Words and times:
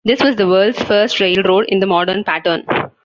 This 0.03 0.19
was 0.19 0.35
the 0.35 0.47
world's 0.47 0.81
first 0.83 1.19
railroad 1.19 1.65
in 1.67 1.79
the 1.79 1.85
modern 1.85 2.23
pattern. 2.23 2.65